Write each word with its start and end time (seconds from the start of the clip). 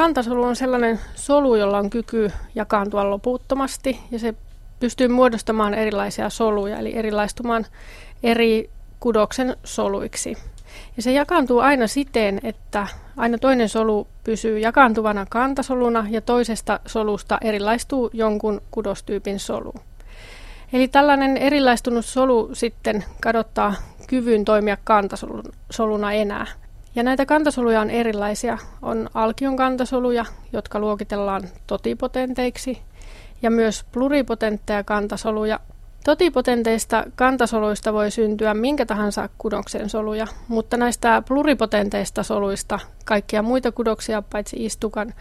kantasolu 0.00 0.44
on 0.44 0.56
sellainen 0.56 1.00
solu, 1.14 1.54
jolla 1.56 1.78
on 1.78 1.90
kyky 1.90 2.30
jakaantua 2.54 3.10
loputtomasti 3.10 4.00
ja 4.10 4.18
se 4.18 4.34
pystyy 4.80 5.08
muodostamaan 5.08 5.74
erilaisia 5.74 6.30
soluja, 6.30 6.78
eli 6.78 6.96
erilaistumaan 6.96 7.66
eri 8.22 8.70
kudoksen 9.00 9.56
soluiksi. 9.64 10.36
Ja 10.96 11.02
se 11.02 11.12
jakaantuu 11.12 11.58
aina 11.58 11.86
siten, 11.86 12.40
että 12.42 12.86
aina 13.16 13.38
toinen 13.38 13.68
solu 13.68 14.06
pysyy 14.24 14.58
jakaantuvana 14.58 15.26
kantasoluna 15.30 16.06
ja 16.10 16.20
toisesta 16.20 16.80
solusta 16.86 17.38
erilaistuu 17.40 18.10
jonkun 18.12 18.62
kudostyypin 18.70 19.40
solu. 19.40 19.74
Eli 20.72 20.88
tällainen 20.88 21.36
erilaistunut 21.36 22.04
solu 22.04 22.50
sitten 22.52 23.04
kadottaa 23.22 23.74
kyvyn 24.06 24.44
toimia 24.44 24.76
kantasoluna 24.84 26.12
enää. 26.12 26.46
Ja 26.94 27.02
näitä 27.02 27.26
kantasoluja 27.26 27.80
on 27.80 27.90
erilaisia. 27.90 28.58
On 28.82 29.08
alkion 29.14 29.56
kantasoluja, 29.56 30.24
jotka 30.52 30.78
luokitellaan 30.78 31.42
totipotenteiksi, 31.66 32.78
ja 33.42 33.50
myös 33.50 33.84
pluripotentteja 33.92 34.84
kantasoluja. 34.84 35.60
Totipotenteista 36.04 37.04
kantasoluista 37.16 37.92
voi 37.92 38.10
syntyä 38.10 38.54
minkä 38.54 38.86
tahansa 38.86 39.28
kudoksen 39.38 39.90
soluja, 39.90 40.26
mutta 40.48 40.76
näistä 40.76 41.22
pluripotenteista 41.28 42.22
soluista 42.22 42.78
kaikkia 43.04 43.42
muita 43.42 43.72
kudoksia 43.72 44.22
paitsi 44.22 44.64
istukan 44.64 45.14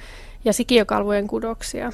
ja 0.45 0.53
sikiokalvojen 0.53 1.27
kudoksia. 1.27 1.91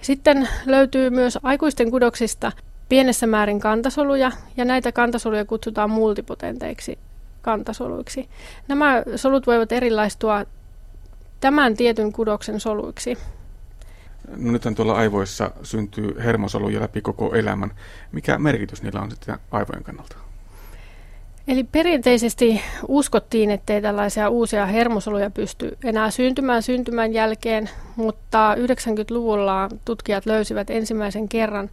Sitten 0.00 0.48
löytyy 0.66 1.10
myös 1.10 1.38
aikuisten 1.42 1.90
kudoksista 1.90 2.52
pienessä 2.88 3.26
määrin 3.26 3.60
kantasoluja, 3.60 4.32
ja 4.56 4.64
näitä 4.64 4.92
kantasoluja 4.92 5.44
kutsutaan 5.44 5.90
multipotenteiksi 5.90 6.98
kantasoluiksi. 7.46 8.28
Nämä 8.68 9.02
solut 9.16 9.46
voivat 9.46 9.72
erilaistua 9.72 10.44
tämän 11.40 11.76
tietyn 11.76 12.12
kudoksen 12.12 12.60
soluiksi. 12.60 13.18
No 14.36 14.52
nyt 14.52 14.62
tuolla 14.76 14.94
aivoissa 14.94 15.50
syntyy 15.62 16.14
hermosoluja 16.18 16.80
läpi 16.80 17.00
koko 17.00 17.34
elämän. 17.34 17.70
Mikä 18.12 18.38
merkitys 18.38 18.82
niillä 18.82 19.00
on 19.00 19.10
sitten 19.10 19.38
aivojen 19.50 19.84
kannalta? 19.84 20.16
Eli 21.48 21.64
perinteisesti 21.64 22.60
uskottiin, 22.88 23.50
ettei 23.50 23.82
tällaisia 23.82 24.28
uusia 24.28 24.66
hermosoluja 24.66 25.30
pysty 25.30 25.78
enää 25.84 26.10
syntymään 26.10 26.62
syntymän 26.62 27.12
jälkeen, 27.12 27.70
mutta 27.96 28.54
90-luvulla 28.54 29.68
tutkijat 29.84 30.26
löysivät 30.26 30.70
ensimmäisen 30.70 31.28
kerran 31.28 31.70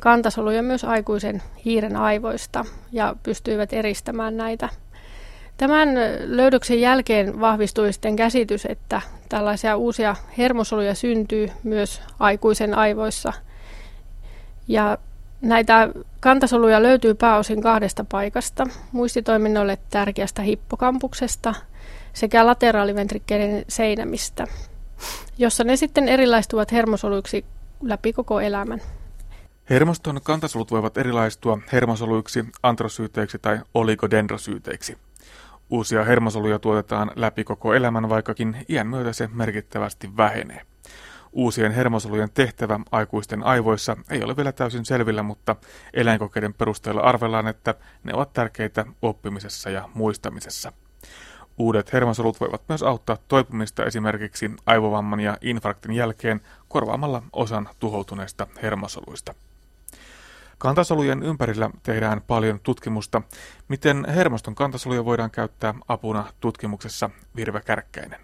kantasoluja 0.00 0.62
myös 0.62 0.84
aikuisen 0.84 1.42
hiiren 1.64 1.96
aivoista 1.96 2.64
ja 2.92 3.16
pystyivät 3.22 3.72
eristämään 3.72 4.36
näitä. 4.36 4.68
Tämän 5.56 5.88
löydöksen 6.24 6.80
jälkeen 6.80 7.40
vahvistui 7.40 7.92
sitten 7.92 8.16
käsitys, 8.16 8.66
että 8.66 9.00
tällaisia 9.28 9.76
uusia 9.76 10.16
hermosoluja 10.38 10.94
syntyy 10.94 11.48
myös 11.62 12.02
aikuisen 12.18 12.74
aivoissa. 12.74 13.32
Ja 14.68 14.98
näitä 15.40 15.88
kantasoluja 16.20 16.82
löytyy 16.82 17.14
pääosin 17.14 17.62
kahdesta 17.62 18.04
paikasta, 18.04 18.66
muistitoiminnoille 18.92 19.78
tärkeästä 19.90 20.42
hippokampuksesta 20.42 21.54
sekä 22.12 22.46
lateraaliventrikkeiden 22.46 23.64
seinämistä, 23.68 24.46
jossa 25.38 25.64
ne 25.64 25.76
sitten 25.76 26.08
erilaistuvat 26.08 26.72
hermosoluiksi 26.72 27.44
läpi 27.82 28.12
koko 28.12 28.40
elämän. 28.40 28.80
Hermoston 29.70 30.20
kantasolut 30.22 30.70
voivat 30.70 30.98
erilaistua 30.98 31.58
hermosoluiksi, 31.72 32.44
antrosyyteiksi 32.62 33.38
tai 33.38 33.58
oligodendrosyyteiksi. 33.74 34.98
Uusia 35.70 36.04
hermosoluja 36.04 36.58
tuotetaan 36.58 37.10
läpi 37.16 37.44
koko 37.44 37.74
elämän, 37.74 38.08
vaikkakin 38.08 38.66
iän 38.68 38.86
myötä 38.86 39.12
se 39.12 39.28
merkittävästi 39.32 40.16
vähenee. 40.16 40.62
Uusien 41.32 41.72
hermosolujen 41.72 42.30
tehtävä 42.34 42.80
aikuisten 42.92 43.42
aivoissa 43.42 43.96
ei 44.10 44.24
ole 44.24 44.36
vielä 44.36 44.52
täysin 44.52 44.84
selvillä, 44.84 45.22
mutta 45.22 45.56
eläinkokeiden 45.94 46.54
perusteella 46.54 47.00
arvellaan, 47.00 47.46
että 47.46 47.74
ne 48.04 48.14
ovat 48.14 48.32
tärkeitä 48.32 48.86
oppimisessa 49.02 49.70
ja 49.70 49.88
muistamisessa. 49.94 50.72
Uudet 51.58 51.92
hermosolut 51.92 52.40
voivat 52.40 52.62
myös 52.68 52.82
auttaa 52.82 53.18
toipumista 53.28 53.84
esimerkiksi 53.84 54.50
aivovamman 54.66 55.20
ja 55.20 55.36
infarktin 55.40 55.92
jälkeen 55.92 56.40
korvaamalla 56.68 57.22
osan 57.32 57.68
tuhoutuneista 57.78 58.46
hermosoluista. 58.62 59.34
Kantasolujen 60.58 61.22
ympärillä 61.22 61.70
tehdään 61.82 62.22
paljon 62.26 62.60
tutkimusta. 62.62 63.22
Miten 63.68 64.06
hermoston 64.08 64.54
kantasoluja 64.54 65.04
voidaan 65.04 65.30
käyttää 65.30 65.74
apuna 65.88 66.24
tutkimuksessa 66.40 67.10
Virve 67.36 67.60
Kärkkäinen? 67.60 68.20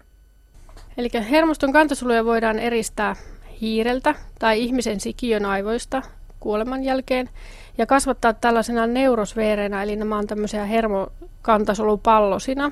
Eli 0.97 1.09
hermoston 1.29 1.73
kantasoluja 1.73 2.25
voidaan 2.25 2.59
eristää 2.59 3.15
hiireltä 3.61 4.15
tai 4.39 4.61
ihmisen 4.61 4.99
sikiön 4.99 5.45
aivoista 5.45 6.01
kuoleman 6.39 6.83
jälkeen 6.83 7.29
ja 7.77 7.85
kasvattaa 7.85 8.33
tällaisena 8.33 8.87
neurosveereinä, 8.87 9.83
eli 9.83 9.95
nämä 9.95 10.17
on 10.17 10.27
tämmöisiä 10.27 10.65
hermokantasolupallosina. 10.65 12.71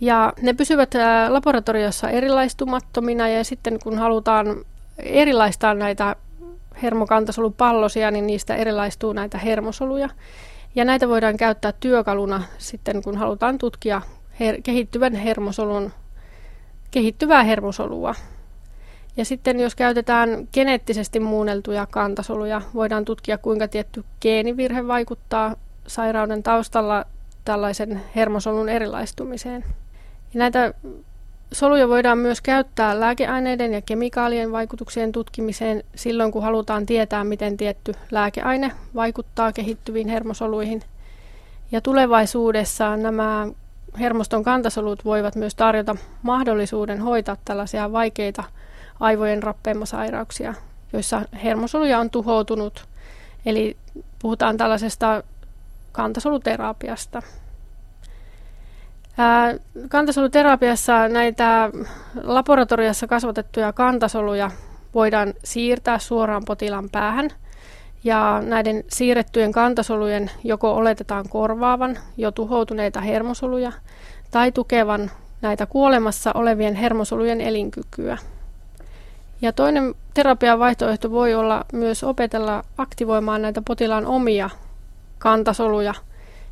Ja 0.00 0.32
ne 0.42 0.52
pysyvät 0.52 0.94
laboratoriossa 1.28 2.10
erilaistumattomina 2.10 3.28
ja 3.28 3.44
sitten 3.44 3.78
kun 3.82 3.98
halutaan 3.98 4.64
erilaistaa 4.98 5.74
näitä 5.74 6.16
hermokantasolupallosia, 6.82 8.10
niin 8.10 8.26
niistä 8.26 8.56
erilaistuu 8.56 9.12
näitä 9.12 9.38
hermosoluja. 9.38 10.08
Ja 10.74 10.84
näitä 10.84 11.08
voidaan 11.08 11.36
käyttää 11.36 11.72
työkaluna 11.72 12.42
sitten, 12.58 13.02
kun 13.02 13.16
halutaan 13.16 13.58
tutkia 13.58 14.02
her- 14.40 14.62
kehittyvän 14.62 15.14
hermosolun, 15.14 15.92
kehittyvää 16.90 17.42
hermosolua. 17.42 18.14
Ja 19.16 19.24
sitten 19.24 19.60
jos 19.60 19.74
käytetään 19.74 20.48
geneettisesti 20.52 21.20
muunneltuja 21.20 21.86
kantasoluja, 21.86 22.62
voidaan 22.74 23.04
tutkia 23.04 23.38
kuinka 23.38 23.68
tietty 23.68 24.04
geenivirhe 24.20 24.86
vaikuttaa 24.86 25.56
sairauden 25.86 26.42
taustalla 26.42 27.04
tällaisen 27.44 28.02
hermosolun 28.16 28.68
erilaistumiseen. 28.68 29.64
Ja 30.34 30.38
näitä 30.38 30.74
Soluja 31.52 31.88
voidaan 31.88 32.18
myös 32.18 32.40
käyttää 32.40 33.00
lääkeaineiden 33.00 33.72
ja 33.72 33.82
kemikaalien 33.82 34.52
vaikutuksien 34.52 35.12
tutkimiseen 35.12 35.84
silloin, 35.94 36.32
kun 36.32 36.42
halutaan 36.42 36.86
tietää, 36.86 37.24
miten 37.24 37.56
tietty 37.56 37.92
lääkeaine 38.10 38.72
vaikuttaa 38.94 39.52
kehittyviin 39.52 40.08
hermosoluihin. 40.08 40.82
Ja 41.72 41.80
tulevaisuudessa 41.80 42.96
nämä 42.96 43.48
hermoston 44.00 44.44
kantasolut 44.44 45.04
voivat 45.04 45.36
myös 45.36 45.54
tarjota 45.54 45.96
mahdollisuuden 46.22 47.00
hoitaa 47.00 47.36
tällaisia 47.44 47.92
vaikeita 47.92 48.44
aivojen 49.00 49.42
rappeumasairauksia, 49.42 50.54
joissa 50.92 51.22
hermosoluja 51.44 51.98
on 51.98 52.10
tuhoutunut. 52.10 52.88
Eli 53.46 53.76
puhutaan 54.18 54.56
tällaisesta 54.56 55.22
kantasoluterapiasta. 55.92 57.22
Kantasoluterapiassa 59.88 61.08
näitä 61.08 61.70
laboratoriossa 62.22 63.06
kasvatettuja 63.06 63.72
kantasoluja 63.72 64.50
voidaan 64.94 65.34
siirtää 65.44 65.98
suoraan 65.98 66.42
potilaan 66.46 66.90
päähän. 66.90 67.30
Ja 68.04 68.42
näiden 68.46 68.84
siirrettyjen 68.88 69.52
kantasolujen 69.52 70.30
joko 70.44 70.74
oletetaan 70.74 71.28
korvaavan 71.28 71.98
jo 72.16 72.30
tuhoutuneita 72.30 73.00
hermosoluja 73.00 73.72
tai 74.30 74.52
tukevan 74.52 75.10
näitä 75.42 75.66
kuolemassa 75.66 76.32
olevien 76.34 76.74
hermosolujen 76.74 77.40
elinkykyä. 77.40 78.18
Ja 79.42 79.52
toinen 79.52 79.94
terapian 80.14 80.58
vaihtoehto 80.58 81.10
voi 81.10 81.34
olla 81.34 81.64
myös 81.72 82.04
opetella 82.04 82.64
aktivoimaan 82.78 83.42
näitä 83.42 83.62
potilaan 83.66 84.06
omia 84.06 84.50
kantasoluja 85.18 85.94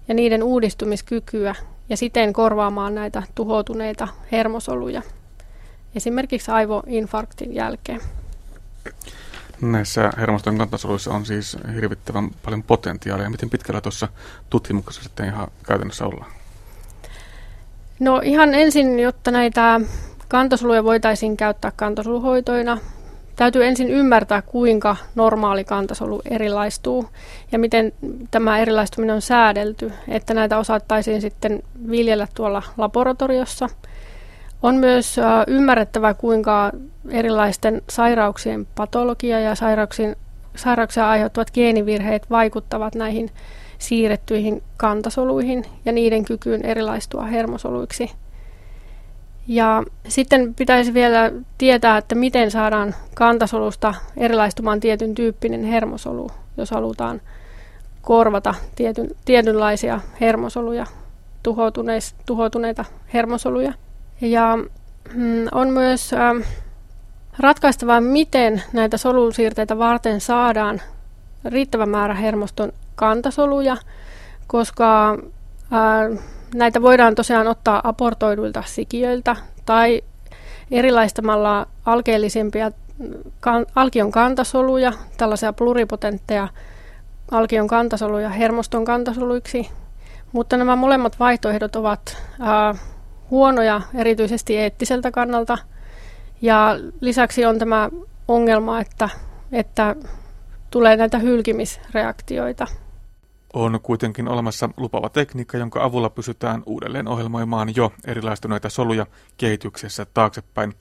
ja 0.09 0.15
niiden 0.15 0.43
uudistumiskykyä 0.43 1.55
ja 1.89 1.97
siten 1.97 2.33
korvaamaan 2.33 2.95
näitä 2.95 3.23
tuhoutuneita 3.35 4.09
hermosoluja, 4.33 5.03
esimerkiksi 5.95 6.51
aivoinfarktin 6.51 7.55
jälkeen. 7.55 8.01
Näissä 9.61 10.13
hermoston 10.17 10.59
kantasoluissa 10.59 11.11
on 11.11 11.27
siis 11.27 11.57
hirvittävän 11.75 12.31
paljon 12.45 12.63
potentiaalia. 12.63 13.31
Miten 13.31 13.51
pitkällä 13.51 13.81
tuossa 13.81 14.09
tutkimuksessa 14.51 15.03
sitten 15.03 15.27
ihan 15.27 15.49
käytännössä 15.67 16.07
ollaan? 16.07 16.31
No 18.01 18.21
ihan 18.25 18.55
ensin, 18.55 19.01
jotta 19.01 19.31
näitä 19.31 19.81
kantasoluja 20.29 20.85
voitaisiin 20.85 21.37
käyttää 21.37 21.73
kantasoluhoitoina, 21.77 22.79
Täytyy 23.37 23.65
ensin 23.67 23.91
ymmärtää, 23.91 24.43
kuinka 24.43 24.97
normaali 25.15 25.65
kantasolu 25.65 26.23
erilaistuu 26.31 27.07
ja 27.53 27.59
miten 27.59 27.93
tämä 28.31 28.59
erilaistuminen 28.59 29.15
on 29.15 29.23
säädelty, 29.23 29.93
että 30.09 30.35
näitä 30.35 30.59
osattaisiin 30.59 31.21
sitten 31.21 31.63
viljellä 31.91 32.29
tuolla 32.35 32.63
laboratoriossa. 32.77 33.69
On 34.63 34.75
myös 34.75 35.17
ymmärrettävä, 35.47 36.15
kuinka 36.15 36.73
erilaisten 37.11 37.83
sairauksien 37.91 38.67
patologia 38.75 39.41
ja 39.41 39.55
sairauksien, 39.55 40.17
sairauksia 40.57 41.09
aiheuttavat 41.11 41.51
geenivirheet 41.51 42.31
vaikuttavat 42.31 42.95
näihin 42.95 43.31
siirrettyihin 43.79 44.63
kantasoluihin 44.77 45.65
ja 45.85 45.93
niiden 45.93 46.25
kykyyn 46.25 46.65
erilaistua 46.65 47.23
hermosoluiksi. 47.23 48.11
Ja 49.49 49.83
sitten 50.09 50.55
pitäisi 50.55 50.95
vielä 50.95 51.33
tietää, 51.59 51.99
että 51.99 52.15
miten 52.15 52.51
saadaan 52.51 52.95
kantasolusta 53.15 53.95
erilaistumaan 54.17 54.81
tietyn 54.81 55.15
tyyppinen 55.15 55.65
hermosolu, 55.65 56.31
jos 56.57 56.71
halutaan 56.71 57.21
korvata 58.03 58.55
tietyn, 58.77 59.11
tietynlaisia 59.25 60.01
hermosoluja, 60.21 60.87
tuhoutuneita 62.27 62.85
hermosoluja. 63.15 63.73
Ja 64.21 64.59
mm, 65.15 65.47
on 65.53 65.69
myös 65.71 66.11
ratkaistavaa, 67.39 68.01
miten 68.01 68.63
näitä 68.73 68.97
solusiirteitä 68.97 69.79
varten 69.79 70.21
saadaan 70.21 70.81
riittävä 71.45 71.87
määrä 71.87 72.15
hermoston 72.15 72.73
kantasoluja, 72.95 73.77
koska 74.47 75.11
äh, 75.73 76.19
näitä 76.55 76.83
voidaan 76.83 77.15
tosiaan 77.15 77.47
ottaa 77.47 77.81
aportoiduilta 77.85 78.63
sikiöiltä 78.67 79.37
tai 79.67 80.03
erilaistamalla 80.71 81.67
alkeellisempia 81.87 82.71
kan, 83.41 83.67
alkion 83.75 84.11
kantasoluja, 84.13 84.93
tällaisia 85.17 85.53
pluripotentteja 85.53 86.49
alkion 87.31 87.67
kantasoluja 87.67 88.29
hermoston 88.29 88.85
kantasoluiksi, 88.85 89.69
mutta 90.33 90.57
nämä 90.57 90.77
molemmat 90.77 91.21
vaihtoehdot 91.21 91.77
ovat 91.77 92.17
ää, 92.41 92.75
huonoja 93.31 93.81
erityisesti 93.95 94.57
eettiseltä 94.57 95.11
kannalta. 95.11 95.59
Ja 96.43 96.77
lisäksi 97.01 97.45
on 97.45 97.59
tämä 97.59 97.91
ongelma, 98.29 98.81
että, 98.81 99.09
että 99.53 99.97
tulee 100.71 100.97
näitä 100.97 101.19
hylkimisreaktioita. 101.19 102.67
On 103.55 103.81
kuitenkin 103.83 104.29
olemassa 104.29 104.69
lupava 104.77 105.09
tekniikka, 105.09 105.59
jonka 105.59 105.85
avulla 105.85 106.11
pysytään 106.11 106.63
uudelleen 106.67 107.09
ohjelmoimaan 107.09 107.77
jo 107.77 107.93
erilaistuneita 108.05 108.69
soluja 108.71 109.07
kehityksessä 109.37 110.07
taaksepäin. 110.15 110.75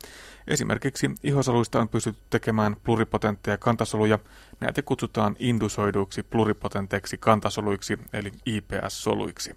Esimerkiksi 0.47 1.11
ihosoluista 1.23 1.79
on 1.79 1.89
pystytty 1.89 2.21
tekemään 2.29 2.75
pluripotentteja 2.83 3.57
kantasoluja. 3.57 4.19
Näitä 4.59 4.81
kutsutaan 4.81 5.35
indusoiduiksi 5.39 6.23
pluripotenteiksi 6.23 7.17
kantasoluiksi 7.17 7.99
eli 8.13 8.31
IPS-soluiksi. 8.45 9.55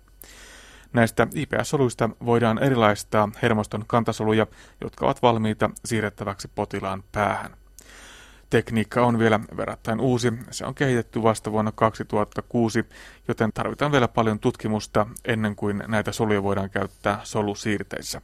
Näistä 0.93 1.26
IPS-soluista 1.34 2.11
voidaan 2.25 2.62
erilaistaa 2.62 3.28
hermoston 3.43 3.84
kantasoluja, 3.87 4.46
jotka 4.81 5.06
ovat 5.06 5.22
valmiita 5.22 5.70
siirrettäväksi 5.84 6.49
potilaan 6.54 7.04
päähän. 7.12 7.56
Tekniikka 8.50 9.06
on 9.06 9.18
vielä 9.18 9.40
verrattain 9.56 10.00
uusi. 10.00 10.32
Se 10.50 10.66
on 10.66 10.74
kehitetty 10.74 11.22
vasta 11.22 11.52
vuonna 11.52 11.72
2006, 11.72 12.84
joten 13.28 13.52
tarvitaan 13.52 13.92
vielä 13.92 14.08
paljon 14.08 14.38
tutkimusta 14.38 15.06
ennen 15.24 15.56
kuin 15.56 15.82
näitä 15.88 16.12
soluja 16.12 16.42
voidaan 16.42 16.70
käyttää 16.70 17.20
solusiirteissä. 17.24 18.20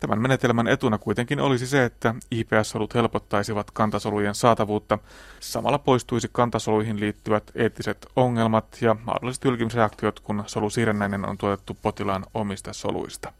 Tämän 0.00 0.22
menetelmän 0.22 0.68
etuna 0.68 0.98
kuitenkin 0.98 1.40
olisi 1.40 1.66
se, 1.66 1.84
että 1.84 2.14
IPS-solut 2.30 2.94
helpottaisivat 2.94 3.70
kantasolujen 3.70 4.34
saatavuutta. 4.34 4.98
Samalla 5.40 5.78
poistuisi 5.78 6.28
kantasoluihin 6.32 7.00
liittyvät 7.00 7.50
eettiset 7.54 8.06
ongelmat 8.16 8.78
ja 8.80 8.96
mahdolliset 9.04 9.44
ylkimisreaktiot, 9.44 10.20
kun 10.20 10.44
solusiirrennäinen 10.46 11.28
on 11.28 11.38
tuotettu 11.38 11.76
potilaan 11.82 12.24
omista 12.34 12.72
soluista. 12.72 13.32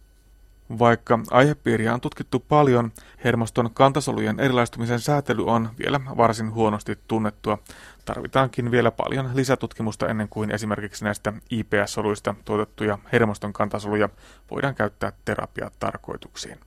Vaikka 0.79 1.19
aihepiiriä 1.31 1.95
on 1.95 2.01
tutkittu 2.01 2.41
paljon, 2.41 2.93
hermoston 3.25 3.71
kantasolujen 3.75 4.41
erilaistumisen 4.41 5.01
säätely 5.01 5.47
on 5.47 5.71
vielä 5.79 6.01
varsin 6.17 6.53
huonosti 6.53 6.99
tunnettua. 7.09 7.59
Tarvitaankin 8.05 8.71
vielä 8.71 8.91
paljon 8.91 9.31
lisätutkimusta 9.35 10.09
ennen 10.09 10.29
kuin 10.29 10.51
esimerkiksi 10.51 11.05
näistä 11.05 11.33
IPS-soluista 11.51 12.35
tuotettuja 12.45 12.99
hermoston 13.13 13.53
kantasoluja 13.53 14.09
voidaan 14.51 14.75
käyttää 14.75 15.13
terapiatarkoituksiin. 15.25 16.59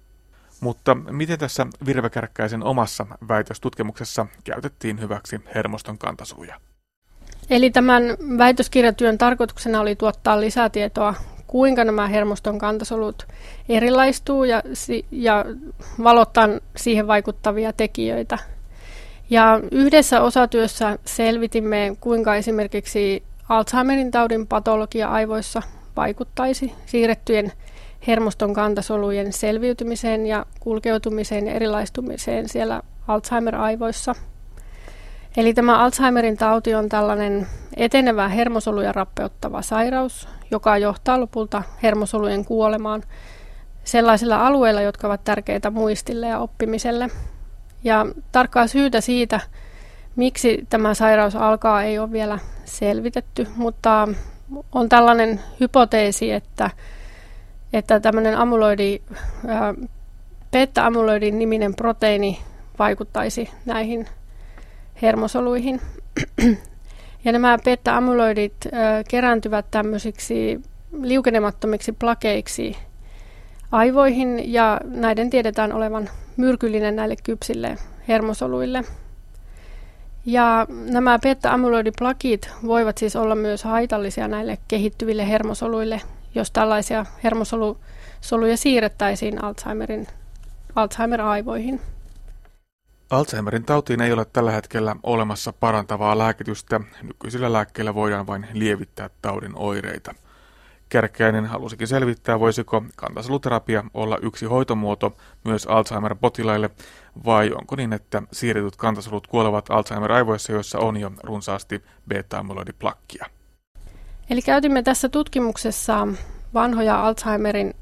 Mutta 0.60 0.96
miten 0.96 1.40
tässä 1.40 1.68
Virve 1.86 2.10
Kärkkäisen 2.10 2.63
omassa 2.63 3.06
väitöstutkimuksessa 3.28 4.25
käytettiin 4.44 5.01
hyväksi 5.01 5.42
hermoston 5.56 5.98
kantasoluja? 5.98 6.60
Eli 7.50 7.69
tämän 7.69 8.04
väitöskirjatyön 8.38 9.18
tarkoituksena 9.18 9.80
oli 9.81 9.96
tuottaa 9.96 10.42
lisätietoa 10.42 11.13
kuinka 11.56 11.84
nämä 11.84 12.07
hermoston 12.07 12.60
kantasolut 12.60 13.28
erilaistuu 13.69 14.44
ja, 14.44 14.63
ja 15.12 15.46
valottaa 16.04 16.50
siihen 16.75 17.07
vaikuttavia 17.07 17.74
tekijöitä. 17.74 18.38
Ja 19.30 19.60
yhdessä 19.72 20.22
osatyössä 20.22 21.00
selvitimme, 21.06 21.98
kuinka 22.00 22.36
esimerkiksi 22.36 23.24
Alzheimerin 23.50 24.12
taudin 24.12 24.48
patologia 24.48 25.07
aivoissa 25.07 25.62
vaikuttaisi 25.96 26.74
siirrettyjen 26.86 27.52
hermoston 28.08 28.54
kantasolujen 28.54 29.34
selviytymiseen 29.34 30.25
ja 30.25 30.46
kulkeutumiseen 30.60 31.48
ja 31.48 31.54
erilaistumiseen 31.54 32.50
siellä 32.50 32.81
Alzheimer-aivoissa– 33.08 34.16
Eli 35.38 35.54
tämä 35.54 35.78
Alzheimerin 35.78 36.38
tauti 36.38 36.75
on 36.75 36.90
tällainen 36.90 37.48
etenevä 37.75 38.27
hermosoluja 38.27 38.92
rappeuttava 38.92 39.62
sairaus, 39.62 40.27
joka 40.51 40.77
johtaa 40.77 41.19
lopulta 41.19 41.63
hermosolujen 41.83 42.45
kuolemaan 42.45 43.04
sellaisilla 43.83 44.48
alueilla, 44.48 44.81
jotka 44.81 45.07
ovat 45.07 45.24
tärkeitä 45.24 45.69
muistille 45.69 46.27
ja 46.27 46.39
oppimiselle. 46.39 47.10
Ja 47.83 48.06
tarkkaa 48.31 48.68
syytä 48.68 49.01
siitä, 49.01 49.39
miksi 50.16 50.66
tämä 50.69 50.94
sairaus 50.94 51.36
alkaa, 51.36 51.83
ei 51.83 52.00
ole 52.00 52.12
vielä 52.12 52.39
selvitetty, 52.66 53.48
mutta 53.56 54.07
on 54.72 54.89
tällainen 54.89 55.42
hypoteesi, 55.60 56.31
että, 56.31 56.69
että 57.74 58.00
tämmöinen 58.00 58.38
amyloidi, 58.38 59.01
beta-amyloidin 60.51 61.39
niminen 61.39 61.75
proteiini 61.75 62.39
vaikuttaisi 62.80 63.50
näihin 63.66 64.07
hermosoluihin. 65.01 65.81
Ja 67.25 67.31
nämä 67.31 67.57
beta-amyloidit 67.63 68.56
kerääntyvät 69.10 69.66
tämmöisiksi 69.72 70.62
liukenemattomiksi 71.01 71.92
plakeiksi 71.92 72.77
aivoihin 73.72 74.54
ja 74.54 74.81
näiden 74.83 75.30
tiedetään 75.30 75.74
olevan 75.74 76.10
myrkyllinen 76.38 76.95
näille 76.95 77.16
kypsille 77.24 77.77
hermosoluille. 78.07 78.83
Ja 80.25 80.68
nämä 80.69 81.19
beta-amyloidiplakit 81.19 82.50
voivat 82.68 82.98
siis 82.98 83.16
olla 83.16 83.36
myös 83.36 83.63
haitallisia 83.63 84.27
näille 84.27 84.57
kehittyville 84.68 85.30
hermosoluille, 85.30 86.01
jos 86.36 86.51
tällaisia 86.51 87.06
hermosoluja 87.24 88.57
siirrettäisiin 88.57 89.44
Alzheimerin, 89.44 90.07
Alzheimer-aivoihin. 90.75 91.81
Alzheimerin 93.09 93.65
tautiin 93.65 94.01
ei 94.01 94.13
ole 94.13 94.25
tällä 94.25 94.51
hetkellä 94.51 94.95
olemassa 95.03 95.53
parantavaa 95.53 96.17
lääkitystä. 96.17 96.81
Nykyisillä 97.03 97.53
lääkkeillä 97.53 97.95
voidaan 97.95 98.27
vain 98.27 98.47
lievittää 98.53 99.09
taudin 99.21 99.51
oireita. 99.55 100.15
Kärkkäinen 100.89 101.45
halusikin 101.45 101.88
selvittää, 101.88 102.39
voisiko 102.39 102.83
kantasoluterapia 102.95 103.83
olla 103.93 104.17
yksi 104.21 104.45
hoitomuoto 104.45 105.17
myös 105.43 105.65
Alzheimer-potilaille, 105.65 106.69
vai 107.25 107.51
onko 107.51 107.75
niin, 107.75 107.93
että 107.93 108.21
siirretyt 108.31 108.75
kantasolut 108.75 109.27
kuolevat 109.27 109.69
Alzheimer-aivoissa, 109.69 110.51
joissa 110.51 110.79
on 110.79 110.97
jo 110.97 111.12
runsaasti 111.24 111.83
beta-amyloidiplakkia. 112.07 113.25
Eli 114.29 114.41
käytimme 114.41 114.83
tässä 114.83 115.09
tutkimuksessa 115.09 116.07
vanhoja 116.53 117.07
Alzheimerin 117.07 117.74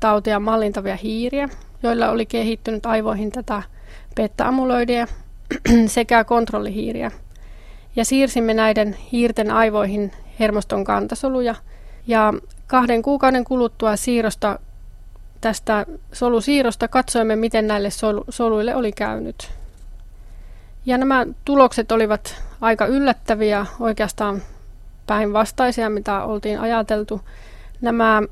tautia 0.00 0.40
mallintavia 0.40 0.96
hiiriä, 0.96 1.48
joilla 1.82 2.10
oli 2.10 2.26
kehittynyt 2.26 2.86
aivoihin 2.86 3.32
tätä 3.32 3.62
beta-amyloidia 4.14 5.06
sekä 5.86 6.24
kontrollihiiriä. 6.24 7.10
Ja 7.96 8.04
siirsimme 8.04 8.54
näiden 8.54 8.96
hiirten 9.12 9.50
aivoihin 9.50 10.12
hermoston 10.40 10.84
kantasoluja. 10.84 11.54
Ja 12.06 12.34
kahden 12.66 13.02
kuukauden 13.02 13.44
kuluttua 13.44 13.96
siirrosta, 13.96 14.58
tästä 15.40 15.86
solusiirrosta 16.12 16.88
katsoimme, 16.88 17.36
miten 17.36 17.66
näille 17.66 17.90
sol- 17.90 18.24
soluille 18.28 18.74
oli 18.74 18.92
käynyt. 18.92 19.50
Ja 20.86 20.98
nämä 20.98 21.26
tulokset 21.44 21.92
olivat 21.92 22.42
aika 22.60 22.86
yllättäviä, 22.86 23.66
oikeastaan 23.80 24.42
päinvastaisia, 25.06 25.90
mitä 25.90 26.24
oltiin 26.24 26.60
ajateltu. 26.60 27.20
Nämä 27.80 28.22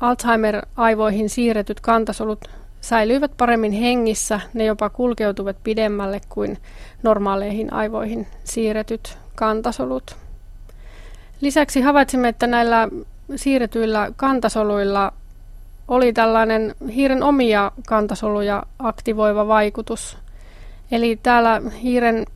Alzheimer-aivoihin 0.00 1.28
siirretyt 1.28 1.80
kantasolut 1.80 2.50
säilyivät 2.84 3.30
paremmin 3.36 3.72
hengissä, 3.72 4.40
ne 4.54 4.64
jopa 4.64 4.90
kulkeutuvat 4.90 5.56
pidemmälle 5.64 6.20
kuin 6.28 6.58
normaaleihin 7.02 7.72
aivoihin 7.72 8.26
siirretyt 8.44 9.18
kantasolut. 9.34 10.16
Lisäksi 11.40 11.80
havaitsimme, 11.80 12.28
että 12.28 12.46
näillä 12.46 12.88
siirretyillä 13.36 14.12
kantasoluilla 14.16 15.12
oli 15.88 16.12
tällainen 16.12 16.74
hiiren 16.94 17.22
omia 17.22 17.72
kantasoluja 17.88 18.62
aktivoiva 18.78 19.48
vaikutus. 19.48 20.18
Eli 20.90 21.18
täällä 21.22 21.62
hiiren 21.82 22.26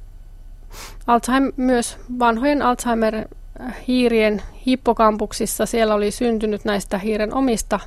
Alzheimer, 1.07 1.53
myös 1.57 1.97
vanhojen 2.19 2.63
Alzheimer-hiirien 2.63 4.43
hippokampuksissa 4.67 5.67
siellä 5.67 5.95
oli 5.95 6.11
syntynyt 6.11 6.65
näistä 6.65 6.99
hiiren 6.99 7.35
omista 7.35 7.81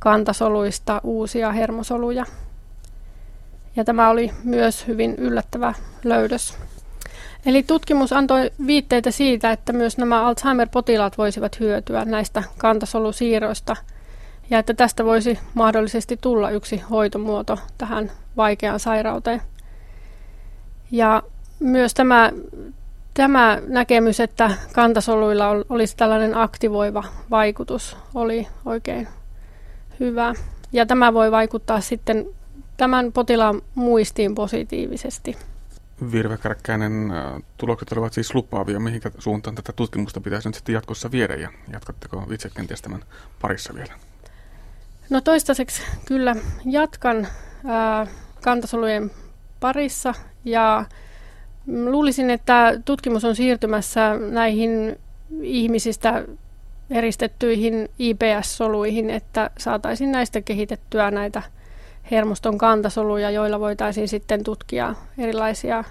kantasoluista 0.00 1.00
uusia 1.04 1.52
hermosoluja. 1.52 2.24
Ja 3.76 3.84
tämä 3.84 4.10
oli 4.10 4.30
myös 4.44 4.86
hyvin 4.86 5.14
yllättävä 5.18 5.74
löydös. 6.04 6.54
Eli 7.46 7.62
tutkimus 7.62 8.12
antoi 8.12 8.50
viitteitä 8.66 9.10
siitä, 9.10 9.52
että 9.52 9.72
myös 9.72 9.98
nämä 9.98 10.22
Alzheimer-potilaat 10.24 11.18
voisivat 11.18 11.60
hyötyä 11.60 12.04
näistä 12.04 12.42
kantasolusiirroista 12.58 13.76
ja 14.50 14.58
että 14.58 14.74
tästä 14.74 15.04
voisi 15.04 15.38
mahdollisesti 15.54 16.16
tulla 16.16 16.50
yksi 16.50 16.82
hoitomuoto 16.90 17.58
tähän 17.78 18.12
vaikeaan 18.36 18.80
sairauteen. 18.80 19.42
Ja 20.90 21.22
myös 21.60 21.94
tämä, 21.94 22.32
tämä 23.14 23.58
näkemys, 23.66 24.20
että 24.20 24.50
kantasoluilla 24.72 25.46
olisi 25.68 25.96
tällainen 25.96 26.36
aktivoiva 26.36 27.04
vaikutus, 27.30 27.96
oli 28.14 28.46
oikein 28.64 29.08
hyvä. 30.00 30.34
Ja 30.72 30.86
tämä 30.86 31.14
voi 31.14 31.30
vaikuttaa 31.30 31.80
sitten 31.80 32.26
tämän 32.76 33.12
potilaan 33.12 33.62
muistiin 33.74 34.34
positiivisesti. 34.34 35.36
Virve 36.12 36.36
Kärkkäinen, 36.36 37.10
äh, 37.10 37.42
tulokset 37.56 37.92
olivat 37.92 38.12
siis 38.12 38.34
lupaavia. 38.34 38.80
Mihinkä 38.80 39.10
suuntaan 39.18 39.56
tätä 39.56 39.72
tutkimusta 39.72 40.20
pitäisi 40.20 40.48
nyt 40.48 40.54
sitten 40.54 40.72
jatkossa 40.72 41.10
viedä 41.10 41.34
ja 41.34 41.48
jatkatteko 41.72 42.26
itse 42.32 42.50
kenties 42.56 42.82
tämän 42.82 43.04
parissa 43.42 43.74
vielä? 43.74 43.92
No 45.10 45.20
toistaiseksi 45.20 45.82
kyllä 46.04 46.36
jatkan 46.64 47.26
ää, 47.66 48.06
kantasolujen 48.42 49.10
parissa 49.60 50.14
ja 50.44 50.84
luulisin, 51.66 52.30
että 52.30 52.80
tutkimus 52.84 53.24
on 53.24 53.36
siirtymässä 53.36 54.16
näihin 54.30 54.98
ihmisistä 55.42 56.24
eristettyihin 56.90 57.88
IPS-soluihin, 57.98 59.10
että 59.10 59.50
saataisiin 59.58 60.12
näistä 60.12 60.40
kehitettyä 60.40 61.10
näitä 61.10 61.42
hermoston 62.10 62.58
kantasoluja, 62.58 63.30
joilla 63.30 63.60
voitaisiin 63.60 64.08
sitten 64.08 64.44
tutkia 64.44 64.94
erilaisia 65.18 65.84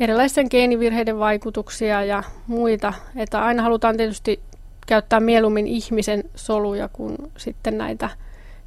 erilaisten 0.00 0.46
geenivirheiden 0.50 1.18
vaikutuksia 1.18 2.04
ja 2.04 2.22
muita. 2.46 2.92
Että 3.16 3.44
aina 3.44 3.62
halutaan 3.62 3.96
tietysti 3.96 4.40
käyttää 4.86 5.20
mieluummin 5.20 5.66
ihmisen 5.66 6.24
soluja 6.34 6.88
kuin 6.92 7.16
sitten 7.36 7.78
näitä 7.78 8.10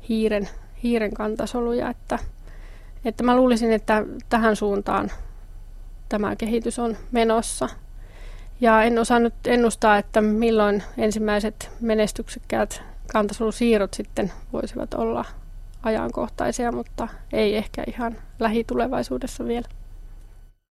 hiiren, 0.09 0.49
hiiren 0.83 1.13
kantasoluja. 1.13 1.89
Että, 1.89 2.19
että 3.05 3.23
mä 3.23 3.35
luulisin, 3.35 3.71
että 3.71 4.05
tähän 4.29 4.55
suuntaan 4.55 5.11
tämä 6.09 6.35
kehitys 6.35 6.79
on 6.79 6.97
menossa. 7.11 7.69
Ja 8.61 8.83
en 8.83 8.99
osaa 8.99 9.19
nyt 9.19 9.33
ennustaa, 9.47 9.97
että 9.97 10.21
milloin 10.21 10.83
ensimmäiset 10.97 11.69
menestyksekkäät 11.79 12.83
kantasolusiirrot 13.11 13.93
sitten 13.93 14.31
voisivat 14.53 14.93
olla 14.93 15.25
ajankohtaisia, 15.83 16.71
mutta 16.71 17.07
ei 17.33 17.57
ehkä 17.57 17.83
ihan 17.87 18.15
lähitulevaisuudessa 18.39 19.45
vielä. 19.45 19.67